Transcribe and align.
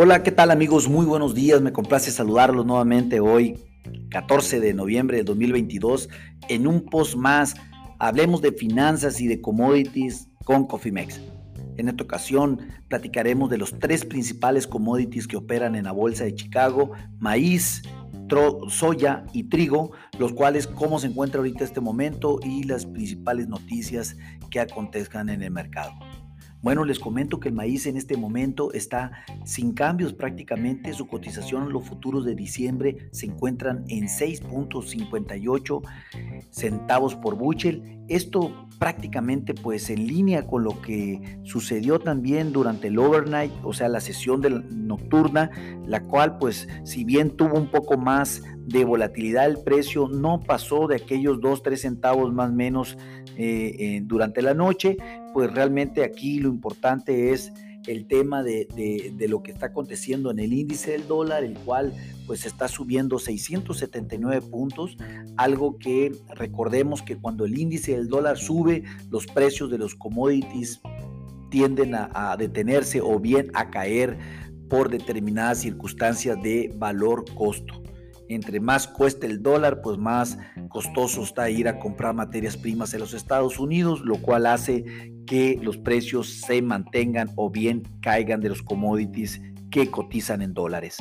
Hola, 0.00 0.22
¿qué 0.22 0.30
tal 0.30 0.52
amigos? 0.52 0.88
Muy 0.88 1.06
buenos 1.06 1.34
días, 1.34 1.60
me 1.60 1.72
complace 1.72 2.12
saludarlos 2.12 2.64
nuevamente 2.64 3.18
hoy, 3.18 3.58
14 4.10 4.60
de 4.60 4.72
noviembre 4.72 5.16
de 5.16 5.24
2022, 5.24 6.08
en 6.48 6.68
un 6.68 6.82
post 6.84 7.16
más. 7.16 7.56
Hablemos 7.98 8.40
de 8.40 8.52
finanzas 8.52 9.20
y 9.20 9.26
de 9.26 9.40
commodities 9.40 10.28
con 10.44 10.68
Cofimex. 10.68 11.20
En 11.78 11.88
esta 11.88 12.04
ocasión 12.04 12.60
platicaremos 12.86 13.50
de 13.50 13.58
los 13.58 13.76
tres 13.80 14.04
principales 14.04 14.68
commodities 14.68 15.26
que 15.26 15.36
operan 15.36 15.74
en 15.74 15.86
la 15.86 15.92
Bolsa 15.92 16.22
de 16.22 16.34
Chicago, 16.36 16.92
maíz, 17.18 17.82
soya 18.68 19.24
y 19.32 19.48
trigo, 19.48 19.90
los 20.16 20.32
cuales 20.32 20.68
cómo 20.68 21.00
se 21.00 21.08
encuentra 21.08 21.38
ahorita 21.38 21.64
este 21.64 21.80
momento 21.80 22.38
y 22.44 22.62
las 22.62 22.86
principales 22.86 23.48
noticias 23.48 24.16
que 24.48 24.60
acontezcan 24.60 25.28
en 25.28 25.42
el 25.42 25.50
mercado. 25.50 25.90
Bueno, 26.60 26.84
les 26.84 26.98
comento 26.98 27.38
que 27.38 27.48
el 27.48 27.54
maíz 27.54 27.86
en 27.86 27.96
este 27.96 28.16
momento 28.16 28.72
está 28.72 29.12
sin 29.44 29.72
cambios 29.72 30.12
prácticamente. 30.12 30.92
Su 30.92 31.06
cotización 31.06 31.64
en 31.64 31.72
los 31.72 31.84
futuros 31.86 32.24
de 32.24 32.34
diciembre 32.34 33.08
se 33.12 33.26
encuentran 33.26 33.84
en 33.88 34.06
6.58 34.06 35.82
centavos 36.50 37.14
por 37.14 37.36
bushel. 37.36 37.97
Esto 38.08 38.68
prácticamente 38.78 39.54
pues 39.54 39.90
en 39.90 40.06
línea 40.06 40.46
con 40.46 40.64
lo 40.64 40.80
que 40.80 41.40
sucedió 41.42 41.98
también 41.98 42.52
durante 42.52 42.88
el 42.88 42.98
overnight, 42.98 43.52
o 43.64 43.72
sea, 43.72 43.88
la 43.88 44.00
sesión 44.00 44.40
de 44.40 44.50
nocturna, 44.50 45.50
la 45.86 46.02
cual 46.02 46.38
pues 46.38 46.68
si 46.84 47.04
bien 47.04 47.30
tuvo 47.36 47.58
un 47.58 47.70
poco 47.70 47.98
más 47.98 48.42
de 48.66 48.84
volatilidad 48.84 49.46
el 49.46 49.58
precio, 49.58 50.08
no 50.08 50.40
pasó 50.40 50.86
de 50.86 50.96
aquellos 50.96 51.40
2, 51.40 51.62
3 51.62 51.80
centavos 51.80 52.32
más 52.32 52.52
menos 52.52 52.96
eh, 53.36 54.00
durante 54.04 54.42
la 54.42 54.54
noche, 54.54 54.96
pues 55.32 55.52
realmente 55.52 56.04
aquí 56.04 56.38
lo 56.38 56.48
importante 56.48 57.32
es 57.32 57.52
el 57.88 58.06
tema 58.06 58.42
de, 58.42 58.68
lo 59.28 59.42
que 59.42 59.50
está 59.50 59.66
aconteciendo 59.66 60.30
en 60.30 60.38
el 60.38 60.52
índice 60.52 60.92
del 60.92 61.08
dólar, 61.08 61.44
el 61.44 61.54
cual 61.58 61.92
pues 62.26 62.44
está 62.44 62.68
subiendo 62.68 63.18
679 63.18 64.42
puntos, 64.50 64.96
algo 65.36 65.78
que 65.78 66.12
recordemos 66.34 67.02
que 67.02 67.16
cuando 67.16 67.46
el 67.46 67.58
índice 67.58 67.96
del 67.96 68.08
dólar 68.08 68.36
sube, 68.36 68.84
los 69.10 69.26
precios 69.26 69.70
de 69.70 69.78
los 69.78 69.94
commodities 69.94 70.80
tienden 71.50 71.94
a 71.94 72.36
detenerse 72.38 73.00
o 73.00 73.18
bien 73.18 73.50
a 73.54 73.70
caer 73.70 74.18
por 74.68 74.90
determinadas 74.90 75.60
circunstancias 75.60 76.36
de 76.42 76.74
valor-costo 76.76 77.87
entre 78.28 78.60
más 78.60 78.86
cueste 78.86 79.26
el 79.26 79.42
dólar, 79.42 79.80
pues 79.82 79.98
más 79.98 80.38
costoso 80.68 81.22
está 81.22 81.50
ir 81.50 81.68
a 81.68 81.78
comprar 81.78 82.14
materias 82.14 82.56
primas 82.56 82.94
en 82.94 83.00
los 83.00 83.14
Estados 83.14 83.58
Unidos, 83.58 84.00
lo 84.00 84.20
cual 84.20 84.46
hace 84.46 85.12
que 85.26 85.58
los 85.62 85.76
precios 85.76 86.28
se 86.46 86.62
mantengan 86.62 87.30
o 87.36 87.50
bien 87.50 87.82
caigan 88.00 88.40
de 88.40 88.50
los 88.50 88.62
commodities 88.62 89.40
que 89.70 89.90
cotizan 89.90 90.42
en 90.42 90.54
dólares. 90.54 90.96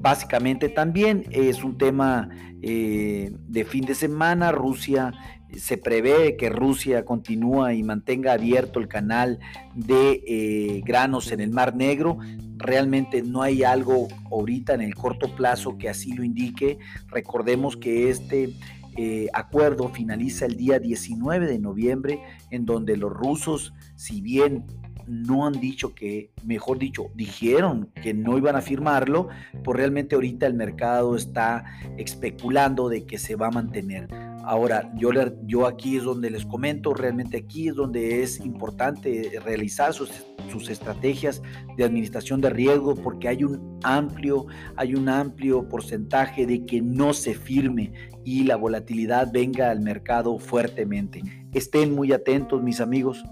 Básicamente 0.00 0.68
también 0.68 1.24
es 1.30 1.64
un 1.64 1.78
tema 1.78 2.28
eh, 2.62 3.32
de 3.48 3.64
fin 3.64 3.84
de 3.84 3.94
semana. 3.94 4.52
Rusia 4.52 5.12
se 5.56 5.78
prevé 5.78 6.36
que 6.36 6.50
Rusia 6.50 7.04
continúa 7.04 7.74
y 7.74 7.82
mantenga 7.82 8.32
abierto 8.32 8.80
el 8.80 8.88
canal 8.88 9.38
de 9.74 10.22
eh, 10.26 10.82
granos 10.84 11.32
en 11.32 11.40
el 11.40 11.50
Mar 11.50 11.74
Negro 11.74 12.18
realmente 12.64 13.22
no 13.22 13.42
hay 13.42 13.62
algo 13.62 14.08
ahorita 14.30 14.74
en 14.74 14.80
el 14.80 14.94
corto 14.94 15.34
plazo 15.34 15.78
que 15.78 15.88
así 15.88 16.12
lo 16.12 16.24
indique. 16.24 16.78
Recordemos 17.08 17.76
que 17.76 18.10
este 18.10 18.54
eh, 18.96 19.28
acuerdo 19.32 19.88
finaliza 19.88 20.46
el 20.46 20.56
día 20.56 20.78
19 20.78 21.46
de 21.46 21.58
noviembre, 21.58 22.20
en 22.50 22.64
donde 22.64 22.96
los 22.96 23.12
rusos, 23.12 23.74
si 23.96 24.20
bien 24.20 24.64
no 25.06 25.46
han 25.46 25.52
dicho 25.54 25.94
que, 25.94 26.30
mejor 26.44 26.78
dicho, 26.78 27.10
dijeron 27.14 27.90
que 28.02 28.14
no 28.14 28.38
iban 28.38 28.56
a 28.56 28.62
firmarlo, 28.62 29.28
pues 29.62 29.76
realmente 29.76 30.14
ahorita 30.14 30.46
el 30.46 30.54
mercado 30.54 31.16
está 31.16 31.64
especulando 31.98 32.88
de 32.88 33.04
que 33.04 33.18
se 33.18 33.36
va 33.36 33.48
a 33.48 33.50
mantener. 33.50 34.08
Ahora, 34.46 34.92
yo, 34.96 35.10
yo 35.46 35.66
aquí 35.66 35.96
es 35.96 36.04
donde 36.04 36.30
les 36.30 36.44
comento, 36.44 36.92
realmente 36.92 37.38
aquí 37.38 37.68
es 37.68 37.74
donde 37.74 38.22
es 38.22 38.40
importante 38.40 39.40
realizar 39.44 39.92
sus, 39.92 40.10
sus 40.50 40.68
estrategias 40.68 41.42
de 41.76 41.84
administración 41.84 42.40
de 42.40 42.50
riesgo 42.50 42.94
porque 42.94 43.28
hay 43.28 43.44
un 43.44 43.78
amplio, 43.82 44.46
hay 44.76 44.94
un 44.94 45.08
amplio 45.08 45.68
porcentaje 45.68 46.46
de 46.46 46.64
que 46.66 46.82
no 46.82 47.14
se 47.14 47.34
firme 47.34 47.92
y 48.24 48.44
la 48.44 48.56
volatilidad 48.56 49.32
venga 49.32 49.70
al 49.70 49.80
mercado 49.80 50.38
fuertemente. 50.38 51.22
Estén 51.52 51.94
muy 51.94 52.12
atentos, 52.12 52.62
mis 52.62 52.80
amigos 52.80 53.24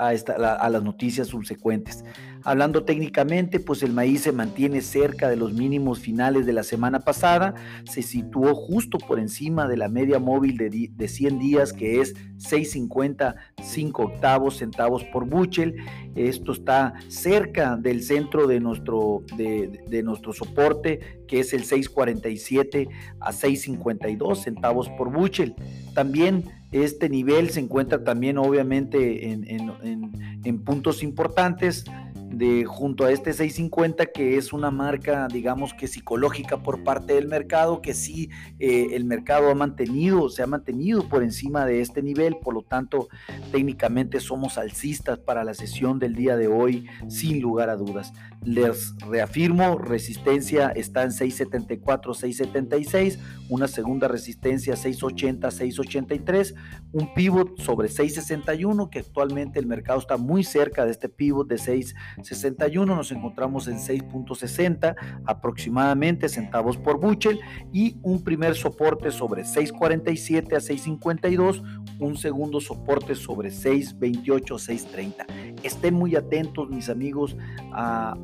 a, 0.00 0.68
las 0.70 0.82
noticias 0.82 1.28
subsecuentes. 1.28 2.04
Hablando 2.44 2.84
técnicamente, 2.84 3.60
pues 3.60 3.82
el 3.82 3.92
maíz 3.92 4.22
se 4.22 4.32
mantiene 4.32 4.80
cerca 4.80 5.28
de 5.28 5.36
los 5.36 5.52
mínimos 5.52 5.98
finales 5.98 6.46
de 6.46 6.52
la 6.52 6.62
semana 6.62 7.00
pasada, 7.00 7.54
se 7.84 8.02
situó 8.02 8.54
justo 8.54 8.98
por 8.98 9.18
encima 9.18 9.68
de 9.68 9.76
la 9.76 9.88
media 9.88 10.18
móvil 10.18 10.56
de, 10.56 10.90
de 10.90 11.08
100 11.08 11.38
días 11.38 11.72
que 11.72 12.00
es 12.00 12.14
6.55 12.38 13.92
octavos 13.94 14.56
centavos 14.56 15.04
por 15.04 15.28
buchel. 15.28 15.76
Esto 16.14 16.52
está 16.52 16.94
cerca 17.08 17.76
del 17.76 18.02
centro 18.02 18.46
de 18.46 18.60
nuestro, 18.60 19.22
de, 19.36 19.82
de 19.88 20.02
nuestro 20.02 20.32
soporte 20.32 21.20
que 21.28 21.40
es 21.40 21.52
el 21.52 21.64
6.47 21.64 22.88
a 23.20 23.32
6.52 23.32 24.36
centavos 24.36 24.88
por 24.90 25.12
buchel. 25.12 25.54
También 25.94 26.44
este 26.72 27.08
nivel 27.08 27.50
se 27.50 27.60
encuentra 27.60 28.04
también 28.04 28.38
obviamente 28.38 29.32
en, 29.32 30.58
puntos 30.64 31.02
importantes 31.02 31.84
de 32.30 32.64
junto 32.64 33.04
a 33.04 33.12
este 33.12 33.32
650 33.32 34.06
que 34.06 34.36
es 34.36 34.52
una 34.52 34.70
marca 34.70 35.28
digamos 35.28 35.74
que 35.74 35.88
psicológica 35.88 36.62
por 36.62 36.84
parte 36.84 37.14
del 37.14 37.28
mercado 37.28 37.82
que 37.82 37.94
sí 37.94 38.30
eh, 38.58 38.88
el 38.92 39.04
mercado 39.04 39.50
ha 39.50 39.54
mantenido 39.54 40.28
se 40.28 40.42
ha 40.42 40.46
mantenido 40.46 41.08
por 41.08 41.22
encima 41.22 41.64
de 41.66 41.80
este 41.80 42.02
nivel. 42.02 42.36
Por 42.36 42.54
lo 42.54 42.62
tanto 42.62 43.08
técnicamente 43.52 44.20
somos 44.20 44.58
alcistas 44.58 45.18
para 45.18 45.44
la 45.44 45.54
sesión 45.54 45.98
del 45.98 46.14
día 46.14 46.36
de 46.36 46.48
hoy 46.48 46.86
sin 47.08 47.40
lugar 47.40 47.70
a 47.70 47.76
dudas. 47.76 48.12
Les 48.42 48.94
reafirmo 48.98 49.78
resistencia 49.78 50.68
está 50.68 51.02
en 51.02 51.12
674 51.12 52.14
676 52.14 53.18
una 53.48 53.68
segunda 53.68 54.08
resistencia 54.08 54.76
680 54.76 55.50
683 55.50 56.54
un 56.92 57.12
pivot 57.14 57.60
sobre 57.60 57.88
661 57.88 58.90
que 58.90 59.00
actualmente 59.00 59.58
el 59.58 59.66
mercado 59.66 59.98
está 59.98 60.16
muy 60.16 60.44
cerca 60.44 60.84
de 60.84 60.92
este 60.92 61.08
pivot 61.08 61.48
de 61.48 61.58
6 61.58 61.94
61, 62.24 62.94
nos 62.94 63.12
encontramos 63.12 63.68
en 63.68 63.76
6.60 63.76 64.94
aproximadamente 65.24 66.28
centavos 66.28 66.76
por 66.76 67.00
buchel 67.00 67.40
y 67.72 67.98
un 68.02 68.22
primer 68.22 68.54
soporte 68.54 69.10
sobre 69.10 69.42
6.47 69.42 70.54
a 70.54 70.60
6.52, 70.60 71.62
un 71.98 72.16
segundo 72.16 72.60
soporte 72.60 73.14
sobre 73.14 73.50
6.28 73.50 74.60
6.30. 74.60 75.62
Estén 75.62 75.94
muy 75.94 76.16
atentos 76.16 76.68
mis 76.70 76.88
amigos 76.88 77.36
a, 77.72 78.16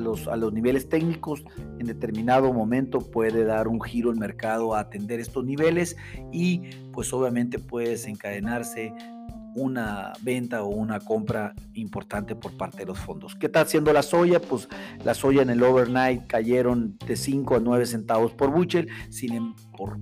los, 0.00 0.28
a 0.28 0.36
los 0.36 0.52
niveles 0.52 0.88
técnicos. 0.88 1.44
En 1.78 1.86
determinado 1.86 2.52
momento 2.52 2.98
puede 2.98 3.44
dar 3.44 3.68
un 3.68 3.80
giro 3.80 4.10
el 4.10 4.16
mercado 4.16 4.74
a 4.74 4.80
atender 4.80 5.20
estos 5.20 5.44
niveles 5.44 5.96
y 6.32 6.62
pues 6.92 7.12
obviamente 7.12 7.58
puede 7.58 7.90
desencadenarse 7.90 8.92
una 9.54 10.12
venta 10.22 10.62
o 10.62 10.68
una 10.68 11.00
compra 11.00 11.54
importante 11.74 12.34
por 12.34 12.56
parte 12.56 12.78
de 12.78 12.86
los 12.86 12.98
fondos. 12.98 13.34
¿Qué 13.34 13.46
está 13.46 13.60
haciendo 13.60 13.92
la 13.92 14.02
soya? 14.02 14.40
Pues 14.40 14.68
la 15.04 15.14
soya 15.14 15.42
en 15.42 15.50
el 15.50 15.62
overnight 15.62 16.26
cayeron 16.26 16.96
de 17.06 17.16
5 17.16 17.56
a 17.56 17.60
9 17.60 17.86
centavos 17.86 18.32
por 18.32 18.50
buchel, 18.50 18.88
sin, 19.10 19.34
em, 19.34 19.54
por, 19.76 19.98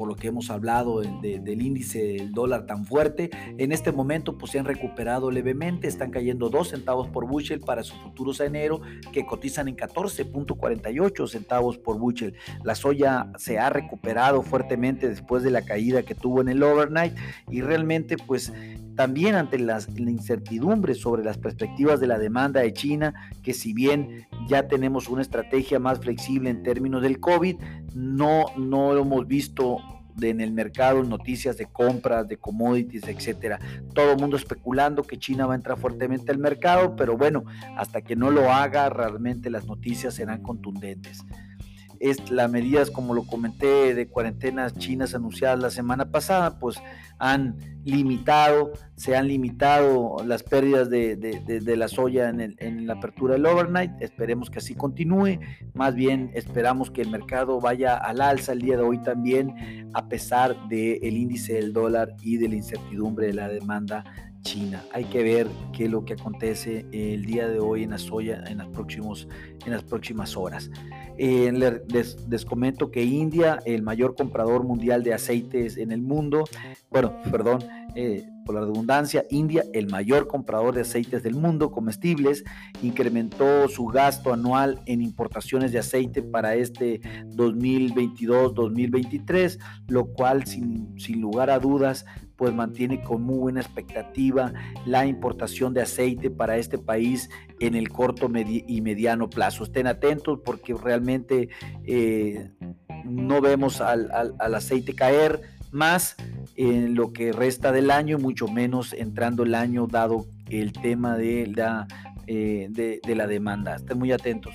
por 0.00 0.08
lo 0.08 0.16
que 0.16 0.28
hemos 0.28 0.48
hablado 0.48 1.00
del 1.00 1.62
índice 1.62 2.02
del 2.02 2.32
dólar 2.32 2.64
tan 2.64 2.86
fuerte. 2.86 3.28
En 3.58 3.70
este 3.70 3.92
momento 3.92 4.38
pues 4.38 4.52
se 4.52 4.58
han 4.58 4.64
recuperado 4.64 5.30
levemente, 5.30 5.88
están 5.88 6.10
cayendo 6.10 6.48
2 6.48 6.68
centavos 6.68 7.08
por 7.08 7.26
bushel 7.26 7.60
para 7.60 7.82
sus 7.82 7.98
futuros 7.98 8.40
a 8.40 8.46
enero 8.46 8.80
que 9.12 9.26
cotizan 9.26 9.68
en 9.68 9.76
14.48 9.76 11.28
centavos 11.28 11.76
por 11.76 11.98
bushel. 11.98 12.34
La 12.64 12.74
soya 12.74 13.30
se 13.36 13.58
ha 13.58 13.68
recuperado 13.68 14.40
fuertemente 14.40 15.06
después 15.06 15.42
de 15.42 15.50
la 15.50 15.66
caída 15.66 16.02
que 16.02 16.14
tuvo 16.14 16.40
en 16.40 16.48
el 16.48 16.62
overnight 16.62 17.14
y 17.50 17.60
realmente 17.60 18.16
pues 18.16 18.54
también 18.96 19.34
ante 19.34 19.58
las, 19.58 19.88
la 19.98 20.10
incertidumbre 20.10 20.94
sobre 20.94 21.24
las 21.24 21.38
perspectivas 21.38 22.00
de 22.00 22.06
la 22.06 22.18
demanda 22.18 22.60
de 22.60 22.72
China, 22.72 23.14
que 23.42 23.54
si 23.54 23.72
bien 23.72 24.26
ya 24.48 24.68
tenemos 24.68 25.08
una 25.08 25.22
estrategia 25.22 25.78
más 25.78 26.00
flexible 26.00 26.50
en 26.50 26.62
términos 26.62 27.02
del 27.02 27.20
COVID, 27.20 27.56
no, 27.94 28.46
no 28.56 28.94
lo 28.94 29.02
hemos 29.02 29.26
visto 29.26 29.78
en 30.20 30.40
el 30.40 30.52
mercado 30.52 31.02
noticias 31.02 31.56
de 31.56 31.66
compras, 31.66 32.28
de 32.28 32.36
commodities, 32.36 33.08
etcétera. 33.08 33.58
Todo 33.94 34.12
el 34.12 34.18
mundo 34.18 34.36
especulando 34.36 35.02
que 35.02 35.18
China 35.18 35.46
va 35.46 35.54
a 35.54 35.56
entrar 35.56 35.78
fuertemente 35.78 36.30
al 36.32 36.38
mercado, 36.38 36.96
pero 36.96 37.16
bueno, 37.16 37.44
hasta 37.76 38.02
que 38.02 38.16
no 38.16 38.30
lo 38.30 38.52
haga, 38.52 38.90
realmente 38.90 39.50
las 39.50 39.66
noticias 39.66 40.14
serán 40.14 40.42
contundentes. 40.42 41.24
Es, 42.00 42.30
las 42.30 42.50
medidas, 42.50 42.90
como 42.90 43.14
lo 43.14 43.24
comenté, 43.24 43.94
de 43.94 44.08
cuarentenas 44.08 44.74
chinas 44.78 45.14
anunciadas 45.14 45.60
la 45.60 45.70
semana 45.70 46.10
pasada, 46.10 46.58
pues 46.58 46.80
han 47.18 47.56
limitado, 47.84 48.72
se 48.96 49.14
han 49.14 49.28
limitado 49.28 50.16
las 50.24 50.42
pérdidas 50.42 50.88
de, 50.88 51.76
la 51.76 51.88
soya 51.88 52.30
en, 52.30 52.86
la 52.86 52.94
apertura 52.94 53.34
del 53.34 53.44
overnight. 53.44 53.92
Esperemos 54.00 54.50
que 54.50 54.58
así 54.58 54.74
continúe. 54.74 55.38
Más 55.74 55.94
bien 55.94 56.30
esperamos 56.34 56.90
que 56.90 57.02
el 57.02 57.10
mercado 57.10 57.60
vaya 57.60 57.96
al 57.96 58.22
alza 58.22 58.52
el 58.52 58.62
día 58.62 58.78
de 58.78 58.82
hoy 58.82 58.98
también, 59.02 59.90
a 59.92 60.08
pesar 60.08 60.56
del 60.68 61.16
índice 61.16 61.54
del 61.54 61.74
dólar 61.74 62.16
y 62.22 62.38
de 62.38 62.48
la 62.48 62.56
incertidumbre 62.56 63.26
de 63.28 63.34
la 63.34 63.48
demanda 63.48 64.04
China. 64.42 64.84
Hay 64.92 65.04
que 65.04 65.22
ver 65.22 65.48
qué 65.72 65.84
es 65.84 65.90
lo 65.90 66.04
que 66.04 66.14
acontece 66.14 66.86
el 66.92 67.24
día 67.24 67.48
de 67.48 67.60
hoy 67.60 67.84
en 67.84 67.90
la 67.90 67.98
soya 67.98 68.42
en 68.46 68.58
las, 68.58 68.68
próximos, 68.68 69.28
en 69.64 69.72
las 69.72 69.82
próximas 69.82 70.36
horas. 70.36 70.70
Eh, 71.18 71.52
les, 71.52 72.44
comento 72.46 72.90
que 72.90 73.04
India, 73.04 73.58
el 73.66 73.82
mayor 73.82 74.16
comprador 74.16 74.64
mundial 74.64 75.02
de 75.02 75.12
aceites 75.12 75.76
en 75.76 75.92
el 75.92 76.00
mundo, 76.00 76.44
bueno, 76.90 77.14
perdón, 77.30 77.62
eh, 77.94 78.26
por 78.46 78.54
la 78.54 78.62
redundancia, 78.62 79.26
India, 79.30 79.62
el 79.74 79.88
mayor 79.88 80.26
comprador 80.26 80.74
de 80.74 80.80
aceites 80.80 81.22
del 81.22 81.34
mundo 81.34 81.70
comestibles, 81.70 82.42
incrementó 82.82 83.68
su 83.68 83.84
gasto 83.86 84.32
anual 84.32 84.80
en 84.86 85.02
importaciones 85.02 85.72
de 85.72 85.80
aceite 85.80 86.22
para 86.22 86.54
este 86.54 87.02
2022-2023, 87.36 89.58
lo 89.88 90.06
cual 90.06 90.46
sin, 90.46 90.98
sin 90.98 91.20
lugar 91.20 91.50
a 91.50 91.58
dudas 91.58 92.06
pues 92.40 92.54
mantiene 92.54 93.02
con 93.02 93.20
muy 93.20 93.36
buena 93.36 93.60
expectativa 93.60 94.50
la 94.86 95.04
importación 95.04 95.74
de 95.74 95.82
aceite 95.82 96.30
para 96.30 96.56
este 96.56 96.78
país 96.78 97.28
en 97.60 97.74
el 97.74 97.90
corto 97.90 98.30
y 98.34 98.80
mediano 98.80 99.28
plazo. 99.28 99.64
Estén 99.64 99.86
atentos 99.86 100.40
porque 100.42 100.72
realmente 100.72 101.50
eh, 101.84 102.50
no 103.04 103.42
vemos 103.42 103.82
al, 103.82 104.10
aceite 104.54 104.94
caer 104.94 105.42
más 105.70 106.16
en 106.56 106.94
lo 106.94 107.12
que 107.12 107.30
resta 107.32 107.72
del 107.72 107.90
año, 107.90 108.18
mucho 108.18 108.48
menos 108.48 108.94
entrando 108.94 109.42
el 109.42 109.54
año 109.54 109.86
dado 109.86 110.24
el 110.48 110.72
tema 110.72 111.18
de 111.18 111.46
la, 111.46 111.86
eh, 112.26 112.68
de 112.70 113.14
la 113.14 113.26
demanda. 113.26 113.76
Estén 113.76 113.98
muy 113.98 114.12
atentos. 114.12 114.54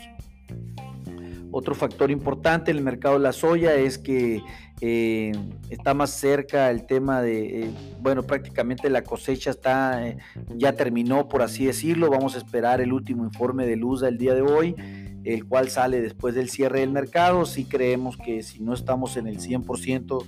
Otro 1.57 1.73
factor 1.73 2.11
importante 2.11 2.69
en 2.69 2.75
el 2.75 2.83
mercado 2.83 3.13
de 3.13 3.21
la 3.21 3.31
soya 3.31 3.75
es 3.75 3.97
que 3.97 4.43
eh, 4.81 5.31
está 5.69 5.93
más 5.93 6.09
cerca 6.09 6.69
el 6.69 6.85
tema 6.85 7.21
de, 7.21 7.61
eh, 7.61 7.71
bueno, 8.01 8.23
prácticamente 8.23 8.89
la 8.89 9.03
cosecha 9.03 9.51
está, 9.51 10.05
eh, 10.05 10.17
ya 10.57 10.73
terminó, 10.73 11.29
por 11.29 11.41
así 11.41 11.65
decirlo. 11.65 12.09
Vamos 12.09 12.35
a 12.35 12.39
esperar 12.39 12.81
el 12.81 12.91
último 12.91 13.23
informe 13.23 13.65
de 13.65 13.77
luz 13.77 14.01
del 14.01 14.17
día 14.17 14.35
de 14.35 14.41
hoy, 14.41 14.75
el 15.23 15.45
cual 15.45 15.69
sale 15.69 16.01
después 16.01 16.35
del 16.35 16.49
cierre 16.49 16.81
del 16.81 16.91
mercado. 16.91 17.45
Sí 17.45 17.63
creemos 17.63 18.17
que 18.17 18.43
si 18.43 18.61
no 18.61 18.73
estamos 18.73 19.15
en 19.15 19.27
el 19.27 19.39
100%, 19.39 20.25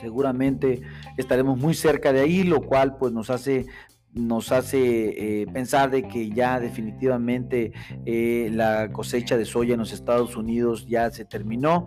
seguramente 0.00 0.82
estaremos 1.18 1.56
muy 1.56 1.74
cerca 1.74 2.12
de 2.12 2.22
ahí, 2.22 2.42
lo 2.42 2.62
cual 2.62 2.96
pues 2.96 3.12
nos 3.12 3.30
hace 3.30 3.66
nos 4.12 4.50
hace 4.50 5.42
eh, 5.42 5.46
pensar 5.46 5.90
de 5.90 6.08
que 6.08 6.30
ya 6.30 6.58
definitivamente 6.58 7.72
eh, 8.04 8.50
la 8.52 8.90
cosecha 8.92 9.36
de 9.36 9.44
soya 9.44 9.74
en 9.74 9.80
los 9.80 9.92
Estados 9.92 10.36
Unidos 10.36 10.86
ya 10.88 11.10
se 11.10 11.24
terminó 11.24 11.86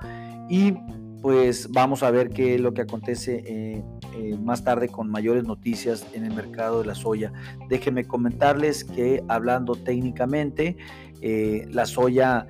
y 0.49 0.73
pues 1.21 1.69
vamos 1.71 2.03
a 2.03 2.11
ver 2.11 2.29
qué 2.29 2.55
es 2.55 2.61
lo 2.61 2.73
que 2.73 2.81
acontece 2.81 3.43
eh, 3.45 3.83
más 4.41 4.63
tarde 4.63 4.89
con 4.89 5.09
mayores 5.09 5.45
noticias 5.45 6.05
en 6.13 6.25
el 6.25 6.33
mercado 6.33 6.81
de 6.81 6.87
la 6.87 6.95
soya. 6.95 7.31
Déjenme 7.69 8.03
comentarles 8.03 8.83
que 8.83 9.23
hablando 9.29 9.75
técnicamente, 9.75 10.75
la 11.21 11.85
soya 11.85 12.45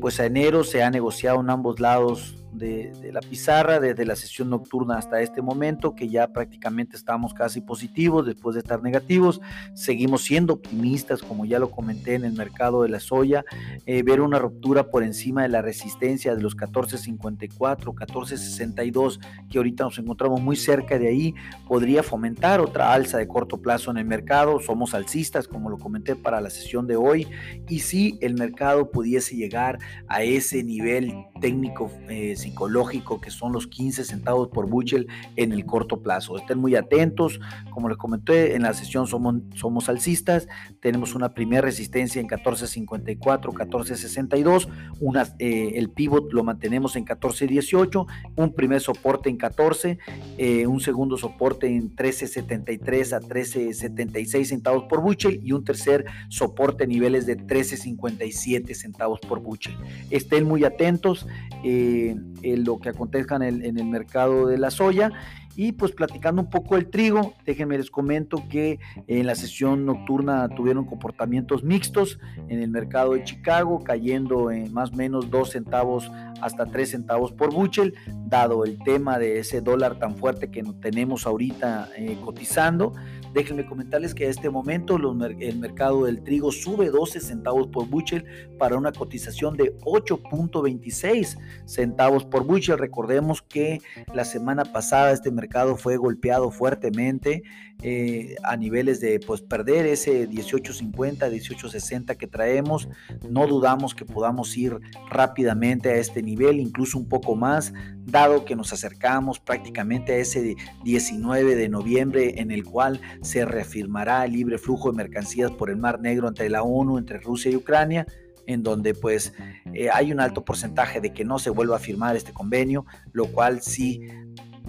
pues 0.00 0.18
a 0.18 0.26
enero 0.26 0.64
se 0.64 0.82
ha 0.82 0.90
negociado 0.90 1.40
en 1.40 1.48
ambos 1.48 1.78
lados 1.78 2.44
de, 2.58 2.92
la 3.12 3.20
pizarra 3.20 3.80
desde 3.80 4.04
la 4.04 4.16
sesión 4.16 4.50
nocturna 4.50 4.98
hasta 4.98 5.20
este 5.20 5.42
momento, 5.42 5.94
que 5.94 6.08
ya 6.08 6.32
prácticamente 6.32 6.96
estamos 6.96 7.34
casi 7.34 7.60
positivos 7.60 8.26
después 8.26 8.54
de 8.54 8.60
estar 8.60 8.82
negativos. 8.82 9.40
Seguimos 9.74 10.22
siendo 10.22 10.54
optimistas, 10.54 11.22
como 11.22 11.44
ya 11.44 11.58
lo 11.58 11.70
comenté 11.70 12.14
en 12.14 12.24
el 12.24 12.32
mercado 12.32 12.82
de 12.82 12.88
la 12.88 13.00
soya, 13.00 13.44
eh, 13.86 14.02
ver 14.02 14.20
una 14.20 14.38
ruptura 14.38 14.90
por 14.90 15.02
encima 15.02 15.42
de 15.42 15.48
la 15.48 15.62
resistencia 15.62 16.34
de 16.34 16.42
los 16.42 16.56
14.54, 16.56 17.94
14.62, 17.94 19.20
que 19.50 19.58
ahorita 19.58 19.84
nos 19.84 19.98
encontramos 19.98 20.40
muy 20.40 20.56
cerca 20.56 20.98
de 20.98 21.08
ahí, 21.08 21.34
podría 21.66 22.02
fomentar 22.02 22.60
otra 22.60 22.92
alza 22.92 23.18
de 23.18 23.28
corto 23.28 23.60
plazo 23.60 23.90
en 23.90 23.98
el 23.98 24.04
mercado. 24.04 24.60
Somos 24.60 24.94
alcistas, 24.94 25.48
como 25.48 25.70
lo 25.70 25.78
comenté 25.78 26.16
para 26.16 26.40
la 26.40 26.50
sesión 26.50 26.86
de 26.86 26.96
hoy, 26.96 27.26
y 27.68 27.80
si 27.80 28.18
el 28.20 28.34
mercado 28.34 28.90
pudiese 28.90 29.36
llegar 29.36 29.78
a 30.08 30.22
ese 30.22 30.62
nivel 30.62 31.14
técnico 31.40 31.90
eh, 32.08 32.34
psicológico 32.46 33.20
que 33.20 33.30
son 33.30 33.52
los 33.52 33.66
15 33.66 34.04
centavos 34.04 34.48
por 34.48 34.68
bushel 34.68 35.08
en 35.34 35.52
el 35.52 35.66
corto 35.66 36.00
plazo. 36.00 36.36
Estén 36.36 36.58
muy 36.58 36.76
atentos, 36.76 37.40
como 37.70 37.88
les 37.88 37.98
comenté, 37.98 38.54
en 38.54 38.62
la 38.62 38.72
sesión 38.72 39.06
somos, 39.06 39.36
somos 39.54 39.88
alcistas, 39.88 40.46
tenemos 40.80 41.14
una 41.14 41.34
primera 41.34 41.62
resistencia 41.62 42.20
en 42.20 42.28
14.54, 42.28 43.18
14.62, 43.18 44.68
una, 45.00 45.26
eh, 45.38 45.72
el 45.74 45.90
pivot 45.90 46.32
lo 46.32 46.44
mantenemos 46.44 46.94
en 46.94 47.04
14.18, 47.04 48.06
un 48.36 48.54
primer 48.54 48.80
soporte 48.80 49.28
en 49.28 49.36
14, 49.36 49.98
eh, 50.38 50.66
un 50.66 50.80
segundo 50.80 51.16
soporte 51.16 51.66
en 51.66 51.96
13.73 51.96 53.12
a 53.12 53.20
13.76 53.20 54.44
centavos 54.44 54.84
por 54.84 55.02
bushel 55.02 55.40
y 55.42 55.50
un 55.50 55.64
tercer 55.64 56.04
soporte 56.28 56.84
a 56.84 56.86
niveles 56.86 57.26
de 57.26 57.36
13.57 57.36 58.74
centavos 58.74 59.18
por 59.20 59.40
bushel. 59.40 59.76
Estén 60.10 60.44
muy 60.44 60.64
atentos. 60.64 61.26
Eh, 61.64 62.14
lo 62.42 62.78
que 62.78 62.90
acontezca 62.90 63.36
en 63.36 63.42
el, 63.42 63.64
en 63.64 63.78
el 63.78 63.86
mercado 63.86 64.46
de 64.46 64.58
la 64.58 64.70
soya. 64.70 65.12
Y 65.56 65.72
pues 65.72 65.92
platicando 65.92 66.42
un 66.42 66.50
poco 66.50 66.76
el 66.76 66.90
trigo, 66.90 67.34
déjenme 67.46 67.78
les 67.78 67.90
comento 67.90 68.44
que 68.50 68.78
en 69.06 69.26
la 69.26 69.34
sesión 69.34 69.86
nocturna 69.86 70.48
tuvieron 70.50 70.84
comportamientos 70.84 71.64
mixtos 71.64 72.18
en 72.48 72.60
el 72.60 72.70
mercado 72.70 73.14
de 73.14 73.24
Chicago, 73.24 73.82
cayendo 73.82 74.50
en 74.50 74.70
más 74.74 74.92
o 74.92 74.96
menos 74.96 75.30
2 75.30 75.50
centavos 75.50 76.10
hasta 76.42 76.66
3 76.66 76.90
centavos 76.90 77.32
por 77.32 77.54
buchel, 77.54 77.94
dado 78.26 78.64
el 78.64 78.78
tema 78.84 79.18
de 79.18 79.38
ese 79.38 79.62
dólar 79.62 79.98
tan 79.98 80.16
fuerte 80.16 80.50
que 80.50 80.62
tenemos 80.80 81.26
ahorita 81.26 81.88
eh, 81.96 82.18
cotizando. 82.22 82.92
Déjenme 83.32 83.66
comentarles 83.66 84.14
que 84.14 84.26
a 84.26 84.30
este 84.30 84.48
momento 84.48 84.96
el 84.96 85.58
mercado 85.58 86.06
del 86.06 86.22
trigo 86.22 86.50
sube 86.52 86.88
12 86.90 87.20
centavos 87.20 87.66
por 87.66 87.86
bushel 87.86 88.24
para 88.58 88.76
una 88.76 88.92
cotización 88.92 89.56
de 89.56 89.76
8.26 89.80 91.38
centavos 91.66 92.24
por 92.24 92.44
bushel. 92.44 92.78
Recordemos 92.78 93.42
que 93.42 93.80
la 94.14 94.24
semana 94.24 94.64
pasada 94.64 95.12
este 95.12 95.30
mercado 95.30 95.45
fue 95.76 95.96
golpeado 95.96 96.50
fuertemente 96.50 97.42
eh, 97.82 98.36
a 98.42 98.56
niveles 98.56 99.00
de 99.00 99.20
pues 99.20 99.42
perder 99.42 99.86
ese 99.86 100.28
18.50, 100.28 101.30
18.60 101.30 102.16
que 102.16 102.26
traemos. 102.26 102.88
No 103.28 103.46
dudamos 103.46 103.94
que 103.94 104.04
podamos 104.04 104.56
ir 104.56 104.78
rápidamente 105.10 105.90
a 105.90 105.96
este 105.96 106.22
nivel, 106.22 106.60
incluso 106.60 106.98
un 106.98 107.08
poco 107.08 107.36
más, 107.36 107.72
dado 108.04 108.44
que 108.44 108.56
nos 108.56 108.72
acercamos 108.72 109.40
prácticamente 109.40 110.12
a 110.12 110.16
ese 110.16 110.56
19 110.84 111.54
de 111.54 111.68
noviembre 111.68 112.40
en 112.40 112.50
el 112.50 112.64
cual 112.64 113.00
se 113.22 113.44
reafirmará 113.44 114.24
el 114.24 114.32
libre 114.32 114.58
flujo 114.58 114.90
de 114.90 114.96
mercancías 114.96 115.50
por 115.50 115.70
el 115.70 115.76
Mar 115.76 116.00
Negro 116.00 116.28
entre 116.28 116.48
la 116.48 116.62
ONU, 116.62 116.98
entre 116.98 117.18
Rusia 117.18 117.50
y 117.50 117.56
Ucrania 117.56 118.06
en 118.46 118.62
donde 118.62 118.94
pues 118.94 119.32
eh, 119.74 119.88
hay 119.92 120.12
un 120.12 120.20
alto 120.20 120.44
porcentaje 120.44 121.00
de 121.00 121.12
que 121.12 121.24
no 121.24 121.38
se 121.38 121.50
vuelva 121.50 121.76
a 121.76 121.80
firmar 121.80 122.16
este 122.16 122.32
convenio, 122.32 122.86
lo 123.12 123.26
cual 123.26 123.60
sí 123.60 124.00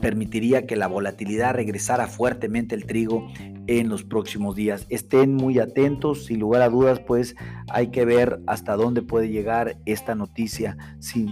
permitiría 0.02 0.66
que 0.66 0.76
la 0.76 0.88
volatilidad 0.88 1.54
regresara 1.54 2.08
fuertemente 2.08 2.76
el 2.76 2.86
trigo 2.86 3.28
en 3.68 3.90
los 3.90 4.04
próximos 4.04 4.56
días. 4.56 4.86
Estén 4.90 5.34
muy 5.34 5.60
atentos, 5.60 6.26
sin 6.26 6.40
lugar 6.40 6.62
a 6.62 6.70
dudas, 6.70 7.00
pues 7.00 7.36
hay 7.70 7.88
que 7.88 8.06
ver 8.06 8.40
hasta 8.48 8.76
dónde 8.76 9.02
puede 9.02 9.30
llegar 9.30 9.78
esta 9.86 10.16
noticia 10.16 10.78
si, 11.00 11.28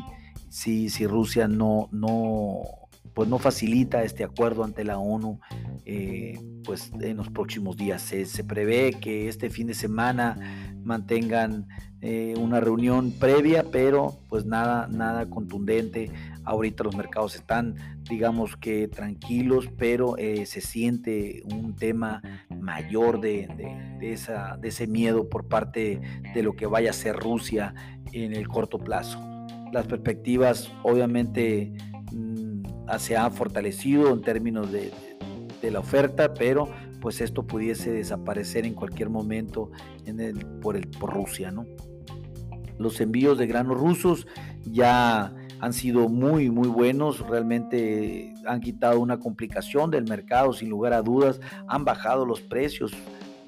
si, 0.50 0.89
si 0.89 1.07
Rusia 1.07 1.48
no, 1.48 1.89
no, 1.91 2.62
pues 3.15 3.29
no 3.29 3.39
facilita 3.39 4.03
este 4.03 4.24
acuerdo 4.24 4.63
ante 4.63 4.84
la 4.84 5.00
ONU 5.00 5.39
eh, 5.86 6.38
pues 6.65 6.91
en 7.00 7.17
los 7.17 7.29
próximos 7.29 7.77
días. 7.77 8.01
Se, 8.01 8.43
prevé 8.43 8.91
que 9.00 9.29
este 9.29 9.50
fin 9.50 9.67
de 9.67 9.74
semana 9.74 10.38
mantengan 10.84 11.67
eh, 12.01 12.36
una 12.38 12.60
reunión 12.60 13.12
previa, 13.12 13.65
pero 13.72 14.17
pues 14.27 14.45
nada, 14.45 14.88
nada 14.91 15.29
contundente. 15.29 16.12
Ahorita 16.45 16.83
los 16.83 16.95
mercados 16.95 17.35
están, 17.35 17.75
digamos 18.09 18.55
que 18.55 18.87
tranquilos, 18.87 19.69
pero 19.77 20.17
eh, 20.17 20.45
se 20.45 20.61
siente 20.61 21.41
un 21.45 21.75
tema 21.75 22.21
mayor 22.49 23.19
de, 23.19 23.47
esa, 24.01 24.57
de 24.57 24.69
ese 24.69 24.87
miedo 24.87 25.29
por 25.29 25.47
parte 25.47 25.99
de 26.33 26.43
lo 26.43 26.55
que 26.55 26.65
vaya 26.67 26.91
a 26.91 26.93
ser 26.93 27.15
Rusia 27.15 27.73
en 28.11 28.33
el 28.33 28.47
corto 28.47 28.77
plazo. 28.77 29.19
Las 29.71 29.87
perspectivas 29.87 30.71
obviamente 30.83 31.73
mm, 32.11 32.63
se 32.99 33.17
han 33.17 33.33
fortalecido 33.33 34.13
en 34.13 34.21
términos 34.21 34.71
de, 34.71 34.91
de 35.61 35.71
la 35.71 35.79
oferta, 35.79 36.33
pero 36.33 36.69
pues 37.01 37.21
esto 37.21 37.45
pudiese 37.45 37.91
desaparecer 37.91 38.65
en 38.65 38.73
cualquier 38.73 39.09
momento 39.09 39.71
en 40.05 40.19
el, 40.19 40.45
por, 40.59 40.75
el, 40.75 40.87
por 40.87 41.13
Rusia, 41.13 41.51
¿no? 41.51 41.65
Los 42.77 42.99
envíos 42.99 43.37
de 43.37 43.47
granos 43.47 43.77
rusos 43.77 44.27
ya 44.63 45.33
han 45.59 45.74
sido 45.74 46.09
muy, 46.09 46.50
muy 46.50 46.67
buenos. 46.67 47.19
Realmente 47.27 48.33
han 48.45 48.62
quitado 48.62 49.00
una 49.00 49.19
complicación 49.19 49.91
del 49.91 50.05
mercado, 50.05 50.53
sin 50.53 50.69
lugar 50.69 50.93
a 50.93 51.01
dudas. 51.01 51.39
Han 51.67 51.85
bajado 51.85 52.25
los 52.25 52.41
precios 52.41 52.91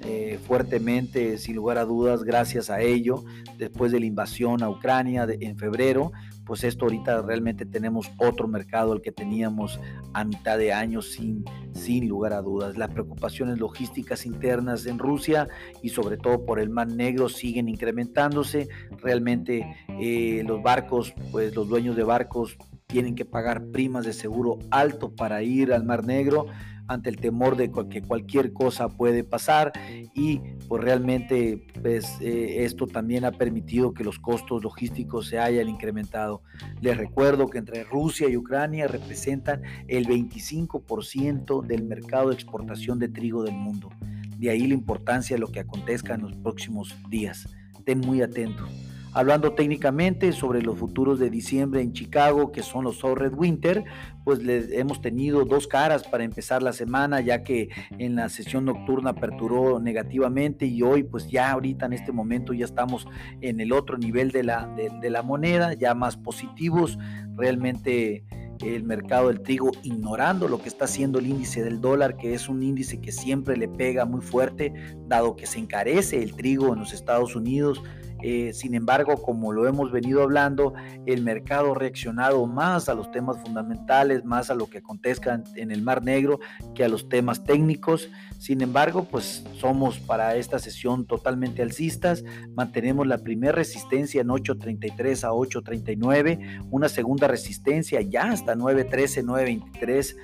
eh, 0.00 0.38
fuertemente, 0.46 1.38
sin 1.38 1.56
lugar 1.56 1.76
a 1.76 1.84
dudas, 1.84 2.22
gracias 2.22 2.70
a 2.70 2.80
ello, 2.80 3.24
después 3.56 3.90
de 3.90 3.98
la 3.98 4.06
invasión 4.06 4.62
a 4.62 4.70
Ucrania 4.70 5.26
en 5.28 5.58
febrero, 5.58 6.12
pues 6.48 6.64
esto 6.64 6.86
ahorita 6.86 7.20
realmente 7.20 7.66
tenemos 7.66 8.10
otro 8.16 8.48
mercado 8.48 8.92
al 8.92 9.02
que 9.02 9.12
teníamos 9.12 9.78
a 10.14 10.24
mitad 10.24 10.56
de 10.56 10.72
año 10.72 11.02
sin, 11.02 11.44
sin 11.74 12.08
lugar 12.08 12.32
a 12.32 12.40
dudas. 12.40 12.78
Las 12.78 12.90
preocupaciones 12.90 13.58
logísticas 13.58 14.24
internas 14.24 14.86
en 14.86 14.98
Rusia 14.98 15.46
y 15.82 15.90
sobre 15.90 16.16
todo 16.16 16.46
por 16.46 16.58
el 16.58 16.70
Mar 16.70 16.88
Negro 16.88 17.28
siguen 17.28 17.68
incrementándose. 17.68 18.70
Realmente 19.02 19.76
eh, 20.00 20.42
los 20.46 20.62
barcos, 20.62 21.12
pues 21.30 21.54
los 21.54 21.68
dueños 21.68 21.94
de 21.96 22.04
barcos 22.04 22.56
tienen 22.86 23.14
que 23.14 23.26
pagar 23.26 23.66
primas 23.66 24.06
de 24.06 24.14
seguro 24.14 24.58
alto 24.70 25.14
para 25.14 25.42
ir 25.42 25.74
al 25.74 25.84
Mar 25.84 26.06
Negro 26.06 26.46
ante 26.88 27.10
el 27.10 27.16
temor 27.16 27.56
de 27.56 27.70
que 27.90 28.02
cualquier 28.02 28.52
cosa 28.52 28.88
puede 28.88 29.22
pasar 29.22 29.72
y 30.14 30.40
pues 30.66 30.82
realmente 30.82 31.66
pues, 31.80 32.18
eh, 32.20 32.64
esto 32.64 32.86
también 32.86 33.24
ha 33.24 33.32
permitido 33.32 33.92
que 33.92 34.04
los 34.04 34.18
costos 34.18 34.64
logísticos 34.64 35.28
se 35.28 35.38
hayan 35.38 35.68
incrementado. 35.68 36.42
Les 36.80 36.96
recuerdo 36.96 37.48
que 37.48 37.58
entre 37.58 37.84
Rusia 37.84 38.28
y 38.28 38.36
Ucrania 38.36 38.88
representan 38.88 39.62
el 39.86 40.06
25% 40.06 41.64
del 41.64 41.84
mercado 41.84 42.30
de 42.30 42.34
exportación 42.34 42.98
de 42.98 43.08
trigo 43.08 43.44
del 43.44 43.54
mundo. 43.54 43.90
De 44.38 44.50
ahí 44.50 44.66
la 44.66 44.74
importancia 44.74 45.36
de 45.36 45.40
lo 45.40 45.52
que 45.52 45.60
acontezca 45.60 46.14
en 46.14 46.22
los 46.22 46.34
próximos 46.36 46.96
días. 47.10 47.48
Estén 47.78 48.00
muy 48.00 48.22
atentos. 48.22 48.68
Hablando 49.12 49.52
técnicamente 49.52 50.32
sobre 50.32 50.62
los 50.62 50.78
futuros 50.78 51.18
de 51.18 51.30
diciembre 51.30 51.80
en 51.80 51.92
Chicago, 51.92 52.52
que 52.52 52.62
son 52.62 52.84
los 52.84 53.00
Red 53.02 53.34
Winter, 53.34 53.84
pues 54.24 54.40
hemos 54.46 55.00
tenido 55.00 55.44
dos 55.44 55.66
caras 55.66 56.06
para 56.06 56.24
empezar 56.24 56.62
la 56.62 56.72
semana, 56.72 57.20
ya 57.20 57.42
que 57.42 57.70
en 57.98 58.16
la 58.16 58.28
sesión 58.28 58.66
nocturna 58.66 59.10
aperturó 59.10 59.80
negativamente 59.80 60.66
y 60.66 60.82
hoy 60.82 61.02
pues 61.02 61.30
ya 61.30 61.50
ahorita 61.50 61.86
en 61.86 61.94
este 61.94 62.12
momento 62.12 62.52
ya 62.52 62.66
estamos 62.66 63.08
en 63.40 63.60
el 63.60 63.72
otro 63.72 63.96
nivel 63.96 64.30
de 64.30 64.44
la, 64.44 64.66
de 64.76 65.10
la 65.10 65.22
moneda, 65.22 65.72
ya 65.72 65.94
más 65.94 66.16
positivos, 66.16 66.98
realmente 67.34 68.24
el 68.60 68.84
mercado 68.84 69.28
del 69.28 69.40
trigo 69.40 69.70
ignorando 69.82 70.48
lo 70.48 70.60
que 70.60 70.68
está 70.68 70.86
haciendo 70.86 71.18
el 71.18 71.26
índice 71.26 71.62
del 71.62 71.80
dólar, 71.80 72.16
que 72.16 72.34
es 72.34 72.48
un 72.48 72.62
índice 72.62 73.00
que 73.00 73.12
siempre 73.12 73.56
le 73.56 73.68
pega 73.68 74.04
muy 74.04 74.20
fuerte, 74.20 74.72
dado 75.06 75.36
que 75.36 75.46
se 75.46 75.58
encarece 75.58 76.22
el 76.22 76.34
trigo 76.34 76.72
en 76.72 76.80
los 76.80 76.92
Estados 76.92 77.36
Unidos, 77.36 77.82
eh, 78.22 78.52
sin 78.52 78.74
embargo, 78.74 79.22
como 79.22 79.52
lo 79.52 79.66
hemos 79.66 79.92
venido 79.92 80.22
hablando, 80.22 80.74
el 81.06 81.22
mercado 81.22 81.72
ha 81.72 81.78
reaccionado 81.78 82.46
más 82.46 82.88
a 82.88 82.94
los 82.94 83.10
temas 83.10 83.38
fundamentales, 83.38 84.24
más 84.24 84.50
a 84.50 84.54
lo 84.54 84.68
que 84.68 84.78
acontezca 84.78 85.42
en 85.54 85.70
el 85.70 85.82
Mar 85.82 86.02
Negro 86.02 86.40
que 86.74 86.84
a 86.84 86.88
los 86.88 87.08
temas 87.08 87.44
técnicos. 87.44 88.10
Sin 88.38 88.60
embargo, 88.60 89.04
pues 89.10 89.44
somos 89.56 89.98
para 89.98 90.36
esta 90.36 90.58
sesión 90.58 91.06
totalmente 91.06 91.62
alcistas. 91.62 92.24
Mantenemos 92.54 93.06
la 93.06 93.18
primera 93.18 93.52
resistencia 93.52 94.20
en 94.20 94.28
8.33 94.28 95.24
a 95.24 95.30
8.39, 95.30 96.66
una 96.70 96.88
segunda 96.88 97.26
resistencia 97.26 98.00
ya 98.00 98.30
hasta 98.30 98.54
9.13, 98.54 99.24
9.23, 99.24 100.16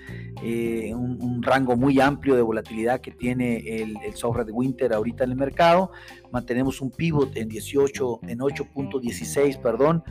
eh, 0.42 0.94
un, 0.94 1.42
rango 1.42 1.76
muy 1.76 2.00
amplio 2.00 2.36
de 2.36 2.42
volatilidad 2.42 3.00
que 3.00 3.10
tiene 3.10 3.58
el, 3.82 3.96
el 4.02 4.46
de 4.46 4.52
Winter 4.52 4.92
ahorita 4.94 5.24
en 5.24 5.30
el 5.30 5.36
mercado. 5.36 5.90
Mantenemos 6.34 6.80
un 6.80 6.90
pivot 6.90 7.36
en 7.36 7.48
18, 7.48 8.20
en 8.24 8.40
8.16, 8.40 9.62
perdón, 9.62 10.02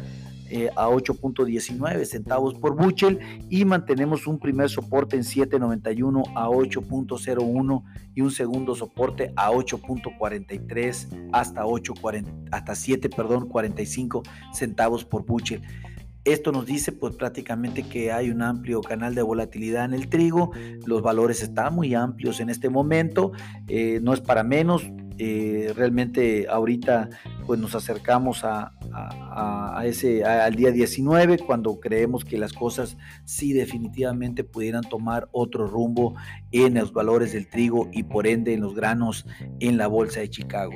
eh, 0.50 0.70
a 0.78 0.88
8.19 0.88 2.06
centavos 2.06 2.54
por 2.54 2.78
Buchel 2.78 3.20
y 3.50 3.66
mantenemos 3.66 4.26
un 4.26 4.40
primer 4.40 4.70
soporte 4.70 5.18
en 5.18 5.24
7.91 5.24 6.24
a 6.34 6.48
8.01 6.48 7.84
y 8.16 8.22
un 8.22 8.32
segundo 8.32 8.74
soporte 8.74 9.34
a 9.36 9.52
8.43 9.52 11.30
hasta 11.34 11.66
8.40 11.66 12.48
hasta 12.52 12.74
7, 12.74 13.10
perdón, 13.10 13.50
45 13.50 14.24
centavos 14.54 15.04
por 15.04 15.26
Buchel. 15.26 15.62
Esto 16.26 16.54
nos 16.54 16.66
dice 16.66 16.94
pues 16.94 17.16
prácticamente 17.16 17.84
que 17.84 18.14
hay 18.14 18.30
un 18.30 18.42
amplio 18.42 18.80
canal 18.80 19.14
de 19.14 19.22
volatilidad 19.22 19.84
en 19.84 19.94
el 19.94 20.08
trigo, 20.08 20.52
los 20.86 21.02
valores 21.02 21.44
están 21.44 21.76
muy 21.76 21.96
amplios 21.96 22.40
en 22.40 22.50
este 22.50 22.70
momento, 22.70 23.34
eh, 23.68 24.00
no 24.02 24.14
es 24.14 24.22
para 24.22 24.42
menos, 24.46 24.84
eh, 25.18 25.72
realmente 25.76 26.48
ahorita 26.50 27.10
pues 27.46 27.60
nos 27.60 27.76
acercamos 27.76 28.44
a, 28.44 28.72
ese, 29.86 30.24
al 30.24 30.56
día 30.56 30.72
19 30.72 31.40
cuando 31.40 31.80
creemos 31.80 32.24
que 32.24 32.38
las 32.38 32.54
cosas 32.54 32.98
sí 33.26 33.54
definitivamente 33.54 34.44
pudieran 34.44 34.84
tomar 34.84 35.28
otro 35.32 35.68
rumbo 35.68 36.16
en 36.52 36.76
los 36.76 36.94
valores 36.94 37.34
del 37.34 37.50
trigo 37.50 37.90
y 37.92 38.04
por 38.04 38.28
ende 38.28 38.54
en 38.54 38.62
los 38.62 38.76
granos 38.76 39.26
en 39.60 39.78
la 39.78 39.88
bolsa 39.88 40.20
de 40.20 40.30
Chicago. 40.30 40.74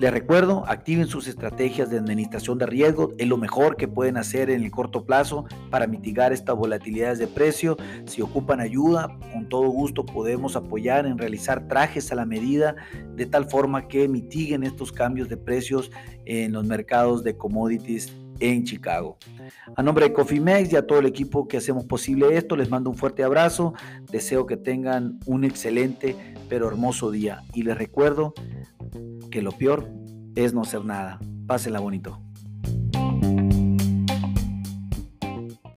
Les 0.00 0.12
recuerdo, 0.12 0.64
activen 0.66 1.06
sus 1.06 1.28
estrategias 1.28 1.88
de 1.88 1.98
administración 1.98 2.58
de 2.58 2.66
riesgo, 2.66 3.12
es 3.16 3.28
lo 3.28 3.36
mejor 3.36 3.76
que 3.76 3.86
pueden 3.86 4.16
hacer 4.16 4.50
en 4.50 4.64
el 4.64 4.70
corto 4.72 5.04
plazo 5.04 5.44
para 5.70 5.86
mitigar 5.86 6.32
estas 6.32 6.56
volatilidades 6.56 7.20
de 7.20 7.28
precio. 7.28 7.76
Si 8.06 8.20
ocupan 8.20 8.60
ayuda, 8.60 9.16
con 9.32 9.48
todo 9.48 9.68
gusto 9.68 10.04
podemos 10.04 10.56
apoyar 10.56 11.06
en 11.06 11.16
realizar 11.16 11.68
trajes 11.68 12.10
a 12.10 12.16
la 12.16 12.26
medida 12.26 12.74
de 13.14 13.26
tal 13.26 13.48
forma 13.48 13.86
que 13.86 14.08
mitiguen 14.08 14.64
estos 14.64 14.90
cambios 14.90 15.28
de 15.28 15.36
precios 15.36 15.92
en 16.24 16.52
los 16.52 16.64
mercados 16.64 17.22
de 17.22 17.36
commodities 17.36 18.12
en 18.40 18.64
Chicago. 18.64 19.16
A 19.76 19.82
nombre 19.82 20.06
de 20.06 20.12
Cofimex 20.12 20.72
y 20.72 20.76
a 20.76 20.86
todo 20.86 20.98
el 20.98 21.06
equipo 21.06 21.46
que 21.46 21.58
hacemos 21.58 21.84
posible 21.84 22.36
esto, 22.36 22.56
les 22.56 22.68
mando 22.68 22.90
un 22.90 22.96
fuerte 22.96 23.22
abrazo. 23.22 23.74
Deseo 24.10 24.44
que 24.46 24.56
tengan 24.56 25.20
un 25.26 25.44
excelente 25.44 26.16
pero 26.48 26.66
hermoso 26.68 27.12
día. 27.12 27.42
Y 27.52 27.62
les 27.62 27.78
recuerdo 27.78 28.34
que 29.34 29.42
lo 29.42 29.50
peor 29.50 29.90
es 30.36 30.54
no 30.54 30.64
ser 30.64 30.84
nada. 30.84 31.18
Pásela 31.48 31.80
bonito. 31.80 32.20